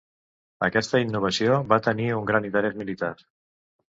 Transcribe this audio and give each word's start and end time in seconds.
Aquesta 0.67 1.01
innovació 1.01 1.59
va 1.73 1.79
tenir 1.87 2.09
un 2.21 2.27
gran 2.31 2.47
interès 2.49 2.79
militar. 2.83 3.13